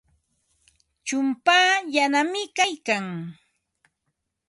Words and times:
Chumpaa 1.05 1.71
yanami 1.93 2.41
kaykan. 2.57 3.05